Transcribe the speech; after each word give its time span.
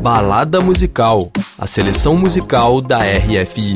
Balada 0.00 0.62
Musical, 0.62 1.30
a 1.58 1.66
seleção 1.66 2.16
musical 2.16 2.80
da 2.80 3.00
RFI. 3.00 3.74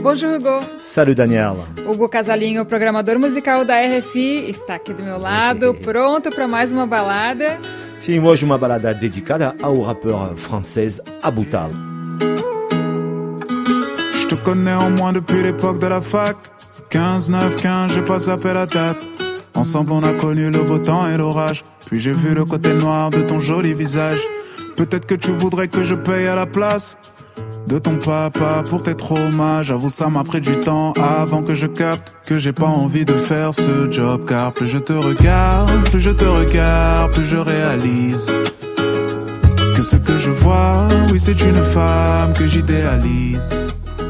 Bonjour 0.00 0.36
Hugo. 0.36 0.60
Salut 0.78 1.16
Daniela. 1.16 1.66
Hugo 1.84 2.08
Casalinho, 2.08 2.64
programador 2.64 3.18
musical 3.18 3.64
da 3.64 3.80
RFI, 3.80 4.50
está 4.50 4.76
aqui 4.76 4.94
do 4.94 5.02
meu 5.02 5.18
lado, 5.18 5.74
pronto 5.82 6.30
para 6.30 6.46
mais 6.46 6.72
uma 6.72 6.86
balada. 6.86 7.58
Sim, 7.98 8.20
hoje 8.20 8.44
uma 8.44 8.56
balada 8.56 8.94
dedicada 8.94 9.52
ao 9.60 9.82
rappeur 9.82 10.36
français 10.36 11.02
Aboutal. 11.20 11.72
Je 14.12 14.26
te 14.28 14.36
connais 14.36 14.76
en 14.76 14.90
moins 14.90 15.12
depuis 15.12 15.42
l'époque 15.42 15.80
de 15.80 15.88
la 15.88 16.00
fac. 16.00 16.36
15, 16.90 17.28
9, 17.28 17.56
15, 17.56 17.92
j'ai 17.94 18.02
pas 18.02 18.20
sapé 18.20 18.52
la 18.52 18.66
date. 18.66 18.96
Ensemble, 19.54 19.92
on 19.92 20.02
a 20.02 20.12
connu 20.12 20.50
le 20.50 20.62
beau 20.62 20.78
temps 20.78 21.08
et 21.08 21.16
l'orage. 21.16 21.62
Puis 21.86 22.00
j'ai 22.00 22.12
vu 22.12 22.34
le 22.34 22.44
côté 22.44 22.72
noir 22.74 23.10
de 23.10 23.22
ton 23.22 23.38
joli 23.38 23.74
visage. 23.74 24.20
Peut-être 24.76 25.06
que 25.06 25.14
tu 25.14 25.30
voudrais 25.30 25.68
que 25.68 25.84
je 25.84 25.94
paye 25.94 26.26
à 26.26 26.34
la 26.34 26.46
place 26.46 26.96
de 27.66 27.78
ton 27.78 27.96
papa 27.96 28.62
pour 28.68 28.82
tes 28.82 28.94
traumas. 28.94 29.62
J'avoue, 29.64 29.88
ça 29.88 30.08
m'a 30.08 30.24
pris 30.24 30.40
du 30.40 30.58
temps 30.60 30.92
avant 30.92 31.42
que 31.42 31.54
je 31.54 31.66
capte 31.66 32.16
que 32.26 32.38
j'ai 32.38 32.52
pas 32.52 32.66
envie 32.66 33.04
de 33.04 33.14
faire 33.14 33.54
ce 33.54 33.90
job. 33.90 34.24
Car 34.26 34.52
plus 34.52 34.68
je 34.68 34.78
te 34.78 34.92
regarde, 34.92 35.90
plus 35.90 36.00
je 36.00 36.10
te 36.10 36.24
regarde, 36.24 37.12
plus 37.12 37.26
je 37.26 37.36
réalise 37.36 38.32
que 39.78 39.84
ce 39.84 39.94
que 39.94 40.18
je 40.18 40.30
vois, 40.30 40.88
oui, 41.12 41.20
c'est 41.20 41.40
une 41.44 41.62
femme 41.62 42.32
que 42.32 42.48
j'idéalise. 42.48 43.56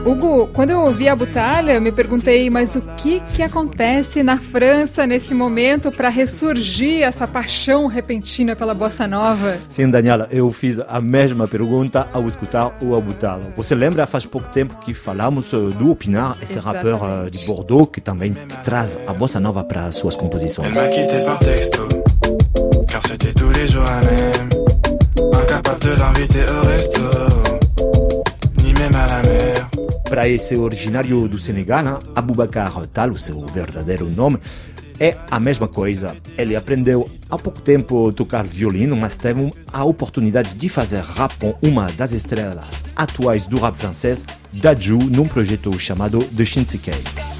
Hugo, 0.09 0.49
quando 0.55 0.71
eu 0.71 0.81
ouvi 0.81 1.07
a 1.07 1.15
Butalha, 1.15 1.73
eu 1.73 1.83
me 1.83 1.93
perguntei, 1.93 2.49
mas 2.49 2.75
o 2.77 2.81
que 2.97 3.21
que 3.35 3.43
acontece 3.43 4.23
na 4.23 4.39
França 4.39 5.07
nesse 5.07 5.35
momento 5.35 5.93
para 5.93 6.09
ressurgir 6.09 7.03
essa 7.03 7.29
paixão 7.29 7.87
repentina 7.87 8.57
pela 8.57 8.73
bossa 8.73 9.07
nova? 9.07 9.59
Sim, 9.69 9.91
Daniela, 9.91 10.27
eu 10.31 10.51
fiz 10.51 10.81
a 10.81 10.99
mesma 10.99 11.47
pergunta 11.47 12.09
ao 12.11 12.27
escutar 12.27 12.73
o 12.81 12.97
Aboutal. 12.97 13.39
Você 13.55 13.75
lembra, 13.75 14.07
faz 14.07 14.25
pouco 14.25 14.49
tempo 14.49 14.75
que 14.81 14.95
falamos 14.95 15.53
eh, 15.53 15.59
do 15.77 15.91
Opinar, 15.91 16.39
esse 16.41 16.57
Exatamente. 16.57 16.99
rapper 16.99 17.27
eh, 17.27 17.31
de 17.31 17.45
Bordeaux 17.45 17.87
que 17.93 18.01
também 18.01 18.35
traz 18.65 18.99
a 19.07 19.13
bossa 19.13 19.39
nova 19.39 19.63
para 19.63 19.93
suas 19.93 20.17
composições. 20.17 20.69
Elle 20.69 20.75
m'a 20.75 20.89
quitté 20.89 21.23
par 21.27 21.39
texto, 21.39 21.87
car 22.89 23.03
c'était 23.07 23.35
tous 23.35 23.51
les 23.59 23.69
jours 23.69 23.85
la 23.85 24.01
même. 24.11 24.49
Incapable 25.43 25.81
de 25.81 25.91
l'inviter 25.91 26.47
au 26.51 26.67
resto, 26.67 27.01
ni 28.63 28.73
même 28.73 28.95
à 28.95 29.07
la 29.07 29.23
mer. 29.23 29.78
Para 30.09 30.27
esse 30.27 30.57
originário 30.57 31.29
do 31.29 31.39
Senegal, 31.39 32.01
Aboubacar 32.17 32.87
Tal, 32.87 33.11
o 33.11 33.19
seu 33.19 33.47
verdadeiro 33.47 34.09
nome, 34.09 34.39
é 34.99 35.17
a 35.31 35.39
mesma 35.39 35.69
coisa. 35.69 36.17
Ele 36.37 36.57
aprendeu 36.57 37.09
há 37.29 37.37
pouco 37.37 37.61
tempo 37.61 38.09
a 38.09 38.13
tocar 38.13 38.45
violino, 38.45 38.97
mas 38.97 39.19
teve 39.19 39.53
a 39.71 39.85
oportunidade 39.85 40.55
de 40.55 40.69
fazer 40.71 41.03
rap 41.03 41.35
com 41.39 41.55
uma 41.61 41.93
das 41.93 42.13
estrelas 42.13 42.65
atuais 42.97 43.45
do 43.45 43.61
rap 43.61 43.75
francês, 43.75 44.25
Daju, 44.53 44.99
num 44.99 45.29
projeto 45.29 45.79
chamado 45.79 46.25
The 46.25 46.45
Shinsekai. 46.45 47.38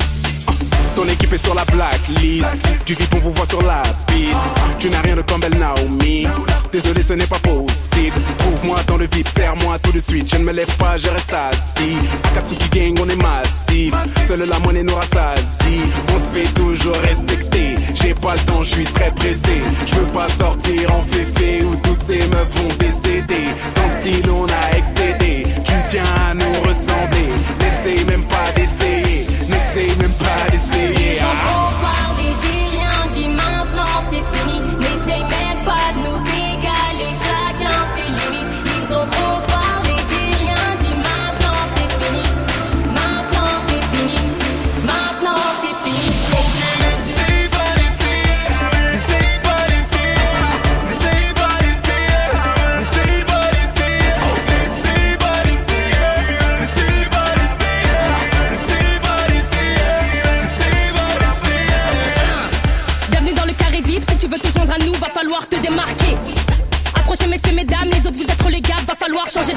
Ton 0.99 1.07
équipe 1.07 1.33
est 1.33 1.45
sur 1.45 1.55
la 1.55 1.65
blacklist. 1.65 2.49
Tu 2.85 2.95
vis 2.95 3.07
pour 3.07 3.21
vous 3.21 3.31
voir 3.33 3.47
sur 3.47 3.63
la 3.63 3.83
piste. 4.09 4.43
Tu 4.81 4.91
n'as 4.91 5.01
rien 5.03 5.15
de 5.15 5.23
comme 5.23 5.41
belle 5.41 5.57
Naomi. 5.57 6.27
Désolé, 6.73 7.05
ce 7.05 7.13
n'est 7.13 7.25
pas 7.29 7.39
possible. 7.39 8.17
Trouve-moi 8.39 8.79
dans 8.89 8.97
le 8.97 9.07
vide, 9.07 9.29
serre-moi 9.29 9.79
tout 9.79 9.93
de 9.93 10.01
suite. 10.01 10.29
Je 10.29 10.39
ne 10.39 10.43
me 10.43 10.51
lève 10.51 10.77
pas, 10.77 10.97
je 10.97 11.07
reste 11.07 11.33
assis. 11.33 11.95
Akatsuki 12.33 12.69
Gang, 12.71 12.99
on 13.01 13.09
est 13.09 13.23
massif. 13.23 13.95
Seule 14.27 14.43
la 14.49 14.59
monnaie 14.59 14.83
nous 14.83 14.97
rassasie. 14.97 15.83
On 16.13 16.19
se 16.19 16.33
fait 16.33 16.53
toujours 16.55 16.97
respecter. 16.97 17.77
J'ai 17.95 18.15
pas 18.15 18.35
le 18.35 18.41
temps, 18.41 18.65
je 18.65 18.75
suis 18.75 18.85
très 18.85 19.13
pressé. 19.13 19.63
Je 19.87 19.95
veux 19.95 20.07
pas 20.07 20.29
sortir 20.29 20.93
en 20.97 21.05
féfé 21.05 21.65
où 21.65 21.77
toutes 21.77 22.03
ces 22.03 22.19
meufs 22.19 22.49
vont 22.57 22.75
décéder. 22.77 23.45
Dans 23.77 23.85
le 23.87 24.01
style, 24.01 24.31
on 24.33 24.47
a 24.47 24.77
excédé. 24.77 25.47
Tu 25.65 25.75
tiens 25.91 26.03
à 26.29 26.35
nous 26.35 26.48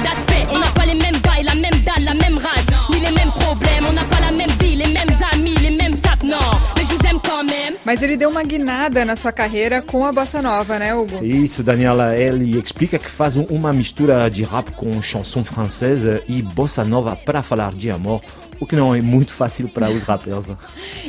d'aspect. 0.02 0.46
On 0.52 0.58
n'a 0.58 0.70
pas 0.74 0.86
les 0.86 0.94
mêmes 0.94 1.20
bails, 1.20 1.44
la 1.44 1.54
même 1.54 1.78
dalle, 1.86 2.04
la 2.04 2.14
même 2.14 2.38
rage, 2.38 2.66
ni 2.90 3.00
les 3.00 3.12
mêmes 3.12 3.32
problèmes. 3.32 3.84
On 3.88 3.92
n'a 3.92 4.04
pas 4.04 4.20
la 4.20 4.32
même 4.32 4.50
vie, 4.60 4.76
les 4.76 4.88
mêmes 4.88 5.14
amis, 5.32 5.54
les 5.62 5.70
mêmes 5.70 5.94
saps, 5.94 6.22
non. 6.24 6.36
Mais 6.76 6.82
je 6.84 6.94
vous 6.94 7.06
aime 7.08 7.20
quand 7.24 7.44
même. 7.44 7.74
Mas 7.84 8.02
ele 8.02 8.16
deu 8.16 8.28
uma 8.30 8.44
guinada 8.44 9.04
na 9.04 9.16
sua 9.16 9.32
carreira 9.32 9.82
com 9.82 10.04
a 10.06 10.12
bossa 10.12 10.40
nova, 10.40 10.78
né, 10.78 10.94
Hugo? 10.94 11.24
Isso, 11.24 11.62
Daniela, 11.62 12.16
ele 12.16 12.58
explica 12.58 12.98
que 12.98 13.10
faz 13.10 13.36
um- 13.36 13.46
uma 13.50 13.72
mistura 13.72 14.28
de 14.30 14.44
rap 14.44 14.70
com 14.72 15.00
chanson 15.02 15.42
francesa 15.44 16.22
e 16.28 16.40
bossa 16.42 16.84
nova 16.84 17.16
para 17.16 17.42
falar 17.42 17.72
de 17.74 17.90
amor, 17.90 18.20
o 18.62 18.66
que 18.66 18.76
não 18.76 18.94
é 18.94 19.00
muito 19.00 19.32
fácil 19.32 19.68
para 19.68 19.90
os 19.90 20.04
rappers. 20.04 20.52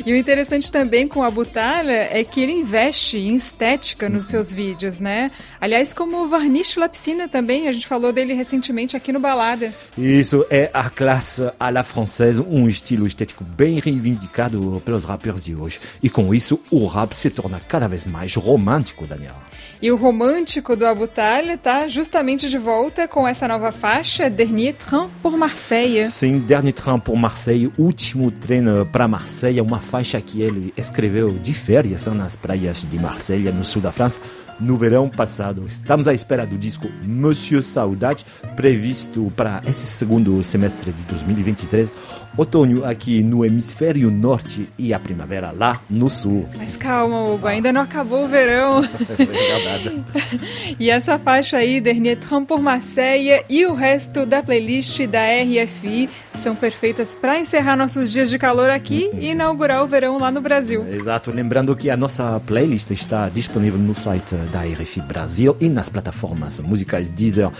E 0.04 0.12
o 0.12 0.16
interessante 0.16 0.72
também 0.72 1.06
com 1.06 1.22
a 1.22 1.30
Butalha 1.30 2.08
é 2.10 2.24
que 2.24 2.40
ele 2.40 2.50
investe 2.50 3.16
em 3.16 3.36
estética 3.36 4.08
nos 4.08 4.26
seus 4.26 4.52
vídeos, 4.52 4.98
né? 4.98 5.30
Aliás, 5.60 5.94
como 5.94 6.24
o 6.24 6.28
Varnish 6.28 6.76
La 6.76 6.88
Piscina 6.88 7.28
também, 7.28 7.68
a 7.68 7.72
gente 7.72 7.86
falou 7.86 8.12
dele 8.12 8.34
recentemente 8.34 8.96
aqui 8.96 9.12
no 9.12 9.20
Balada. 9.20 9.72
Isso 9.96 10.44
é 10.50 10.68
a 10.74 10.90
classe 10.90 11.48
à 11.60 11.70
la 11.70 11.84
française, 11.84 12.40
um 12.40 12.68
estilo 12.68 13.06
estético 13.06 13.44
bem 13.44 13.78
reivindicado 13.78 14.82
pelos 14.84 15.04
rappers 15.04 15.44
de 15.44 15.54
hoje. 15.54 15.80
E 16.02 16.10
com 16.10 16.34
isso, 16.34 16.58
o 16.72 16.88
rap 16.88 17.12
se 17.12 17.30
torna 17.30 17.60
cada 17.68 17.86
vez 17.86 18.04
mais 18.04 18.34
romântico, 18.34 19.06
Daniela. 19.06 19.53
E 19.82 19.90
o 19.90 19.96
romântico 19.96 20.76
do 20.76 20.86
Abutalha 20.86 21.58
tá 21.58 21.86
justamente 21.86 22.48
de 22.48 22.58
volta 22.58 23.06
com 23.06 23.26
essa 23.26 23.46
nova 23.46 23.70
faixa, 23.72 24.30
Dernier 24.30 24.74
Train 24.74 25.08
por 25.22 25.36
Marseille. 25.36 26.08
Sim, 26.08 26.38
Dernier 26.38 26.72
Train 26.72 26.98
por 26.98 27.16
Marseille, 27.16 27.72
último 27.76 28.30
trem 28.30 28.62
para 28.90 29.06
Marseille, 29.06 29.60
uma 29.60 29.80
faixa 29.80 30.20
que 30.20 30.40
ele 30.40 30.72
escreveu 30.76 31.32
de 31.34 31.52
férias 31.52 32.06
nas 32.06 32.36
praias 32.36 32.86
de 32.88 32.98
Marseille, 32.98 33.52
no 33.52 33.64
sul 33.64 33.82
da 33.82 33.92
França, 33.92 34.20
no 34.60 34.76
verão 34.76 35.08
passado. 35.08 35.64
Estamos 35.66 36.08
à 36.08 36.14
espera 36.14 36.46
do 36.46 36.56
disco 36.56 36.88
Monsieur 37.04 37.62
Saudade, 37.62 38.24
previsto 38.56 39.32
para 39.36 39.62
esse 39.66 39.86
segundo 39.86 40.42
semestre 40.42 40.92
de 40.92 41.04
2023, 41.04 41.94
outono 42.36 42.84
aqui 42.84 43.22
no 43.22 43.44
hemisfério 43.44 44.10
norte 44.10 44.68
e 44.78 44.92
a 44.92 44.98
primavera 44.98 45.52
lá 45.52 45.80
no 45.88 46.10
sul. 46.10 46.46
Mas 46.56 46.76
calma, 46.76 47.22
Hugo, 47.22 47.46
ainda 47.46 47.72
não 47.72 47.82
acabou 47.82 48.24
o 48.24 48.28
verão. 48.28 48.82
E 50.78 50.90
essa 50.90 51.18
faixa 51.18 51.58
aí, 51.58 51.80
Dernier 51.80 52.18
por 52.46 52.60
Marseille 52.60 53.44
e 53.48 53.64
o 53.66 53.74
resto 53.74 54.26
da 54.26 54.42
playlist 54.42 55.06
da 55.06 55.20
RFI 55.20 56.10
são 56.32 56.54
perfeitas 56.56 57.14
para 57.14 57.38
encerrar 57.38 57.76
nossos 57.76 58.10
dias 58.10 58.28
de 58.28 58.38
calor 58.38 58.70
aqui 58.70 59.10
e 59.14 59.30
inaugurar 59.30 59.82
o 59.82 59.86
verão 59.86 60.18
lá 60.18 60.30
no 60.30 60.40
Brasil. 60.40 60.84
Exato, 60.88 61.30
lembrando 61.30 61.74
que 61.76 61.90
a 61.90 61.96
nossa 61.96 62.40
playlist 62.40 62.90
está 62.90 63.28
disponível 63.28 63.78
no 63.78 63.94
site 63.94 64.34
da 64.46 64.60
RFI 64.62 65.00
Brasil 65.02 65.56
e 65.60 65.68
nas 65.68 65.88
plataformas 65.88 66.58
musicais 66.60 67.10
Deezer 67.10 67.50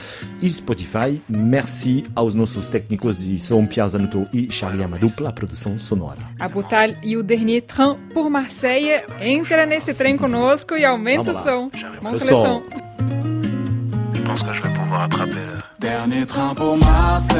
e 0.40 0.48
Spotify. 0.50 1.20
Merci 1.28 2.04
aos 2.14 2.34
nossos 2.34 2.68
técnicos 2.68 3.18
de 3.18 3.38
som 3.38 3.66
Pierre 3.66 3.90
Zanuto 3.90 4.26
e 4.32 4.50
Charlie 4.50 4.82
Amadou 4.84 5.10
pela 5.10 5.32
produção 5.32 5.78
sonora. 5.78 6.18
A 6.38 6.48
Butal 6.48 6.90
e 7.02 7.16
o 7.16 7.22
Dernier 7.22 7.62
Train 7.62 7.96
por 8.12 8.28
Marseille. 8.30 9.02
Entra 9.20 9.66
nesse 9.66 9.94
trem 9.94 10.16
conosco 10.16 10.74
e 10.76 10.84
aumenta 10.84 11.30
o 11.30 11.34
som. 11.34 11.70
Monta 12.02 12.14
O 12.16 12.16
o 12.16 12.28
som. 12.28 12.42
som. 12.42 12.62
Je 14.14 14.20
pense 14.22 14.42
que 14.44 14.54
je 14.54 14.62
vais 14.62 14.72
pouvoir 14.72 15.02
attraper 15.04 15.34
le. 15.34 15.62
Dernier 15.78 16.24
train 16.26 16.54
pour 16.54 16.76
Marseille. 16.78 17.36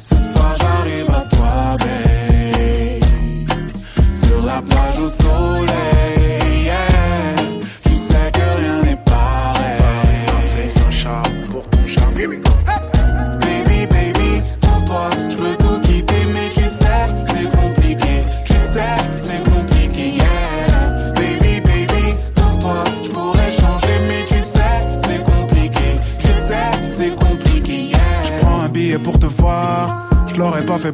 Ce 0.00 0.16
soir 0.16 0.56
j'arrive 0.58 1.10
à 1.10 1.20
toi, 1.28 1.76
babe. 1.78 3.04
Sur 4.22 4.42
la 4.44 4.62
plage 4.62 5.00
au 5.00 5.08
soleil. 5.08 6.27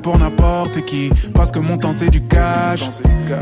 Pour 0.04 0.18
n'importe 0.18 0.84
qui. 0.84 1.10
Parce 1.34 1.50
que 1.50 1.58
mon 1.58 1.78
temps 1.78 1.92
c'est 1.92 2.10
du 2.10 2.20
cash. 2.26 2.82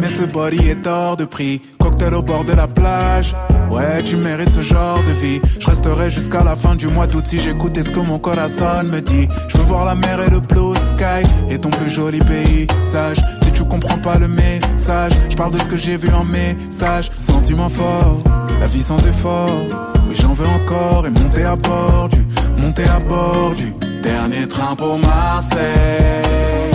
Mais 0.00 0.06
ce 0.06 0.22
body 0.22 0.68
est 0.68 0.86
hors 0.86 1.16
de 1.16 1.24
prix. 1.24 1.60
Cocktail 1.78 2.14
au 2.14 2.22
bord 2.22 2.44
de 2.44 2.52
la 2.52 2.68
plage. 2.68 3.34
Ouais, 3.68 4.02
tu 4.04 4.16
mérites 4.16 4.50
ce 4.50 4.62
genre 4.62 5.02
de 5.02 5.12
vie. 5.12 5.40
Je 5.58 5.66
resterai 5.66 6.08
jusqu'à 6.10 6.44
la 6.44 6.54
fin 6.54 6.76
du 6.76 6.86
mois 6.86 7.06
d'août 7.06 7.26
si 7.26 7.38
j'écoutais 7.38 7.82
ce 7.82 7.90
que 7.90 8.00
mon 8.00 8.18
corazon 8.18 8.84
me 8.84 9.00
dit? 9.00 9.28
Je 9.48 9.58
veux 9.58 9.64
voir 9.64 9.84
la 9.84 9.96
mer 9.96 10.22
et 10.22 10.30
le 10.30 10.40
blue 10.40 10.76
sky 10.76 11.26
et 11.50 11.58
ton 11.58 11.70
plus 11.70 11.90
joli 11.90 12.20
paysage. 12.20 13.18
Si 13.42 13.50
tu 13.52 13.64
comprends 13.64 13.98
pas 13.98 14.18
le 14.18 14.28
message, 14.28 15.12
je 15.28 15.36
parle 15.36 15.52
de 15.52 15.58
ce 15.58 15.66
que 15.66 15.76
j'ai 15.76 15.96
vu 15.96 16.10
en 16.12 16.24
message. 16.24 17.10
Sentiment 17.16 17.68
fort, 17.68 18.22
la 18.60 18.66
vie 18.66 18.82
sans 18.82 19.04
effort. 19.06 19.62
Oui, 20.08 20.14
j'en 20.20 20.32
veux 20.32 20.46
encore 20.46 21.06
et 21.06 21.10
monter 21.10 21.42
à 21.42 21.56
bord 21.56 22.08
du, 22.08 22.20
monter 22.62 22.84
à 22.84 23.00
bord 23.00 23.52
du 23.56 23.72
dernier 24.02 24.46
train 24.48 24.74
pour 24.76 24.98
Marseille. 24.98 26.71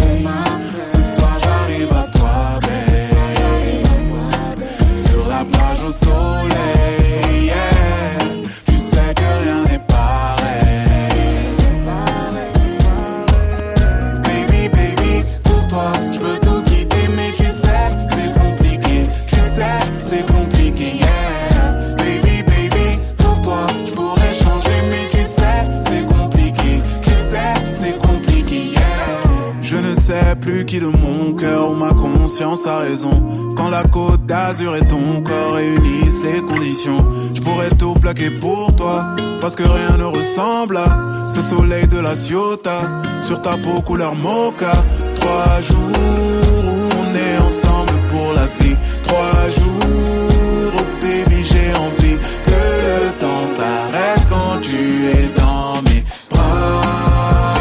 A 32.41 32.77
raison. 32.79 33.55
Quand 33.55 33.69
la 33.69 33.83
côte 33.83 34.25
d'Azur 34.27 34.75
et 34.75 34.85
ton 34.85 35.21
corps 35.23 35.53
réunissent 35.55 36.21
les 36.23 36.41
conditions, 36.41 37.03
je 37.33 37.41
pourrais 37.41 37.71
tout 37.71 37.95
plaquer 37.95 38.29
pour 38.29 38.75
toi. 38.75 39.05
Parce 39.41 39.55
que 39.55 39.63
rien 39.63 39.97
ne 39.97 40.03
ressemble 40.03 40.77
à 40.77 41.27
ce 41.33 41.41
soleil 41.41 41.87
de 41.87 41.97
la 41.97 42.15
Ciota. 42.15 42.79
Sur 43.23 43.41
ta 43.41 43.57
peau 43.57 43.81
couleur 43.81 44.13
mocha. 44.13 44.71
Trois 45.15 45.61
jours 45.61 45.77
où 45.77 46.89
on 47.01 47.15
est 47.15 47.37
ensemble 47.39 47.93
pour 48.09 48.33
la 48.33 48.45
vie. 48.59 48.75
Trois 49.03 49.49
jours, 49.57 50.73
oh 50.77 50.85
baby, 51.01 51.43
j'ai 51.43 51.73
envie 51.73 52.17
que 52.45 52.61
le 52.87 53.11
temps 53.19 53.47
s'arrête 53.47 54.23
quand 54.29 54.61
tu 54.61 55.07
es 55.07 55.39
dans 55.39 55.81
mes 55.81 56.03
bras. 56.29 57.53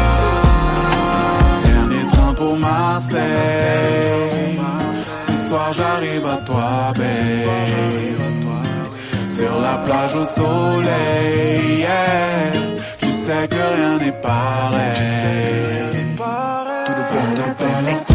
Dernier 1.65 2.07
train 2.11 2.33
pour 2.35 2.55
Marseille 2.57 3.86
soir 5.47 5.73
j'arrive 5.73 6.25
à 6.25 6.37
toi, 6.37 6.93
babe. 6.97 7.05
Sur 9.29 9.53
la 9.61 9.75
plage 9.85 10.15
au 10.15 10.25
soleil, 10.25 11.79
yeah. 11.79 12.77
tu 12.99 13.09
sais 13.23 13.47
que 13.47 13.63
rien 13.75 13.97
n'est 13.99 14.19
pareil. 14.29 14.97
Tout 16.85 16.93
le 16.99 17.05
monde 17.15 17.39
est 17.47 18.06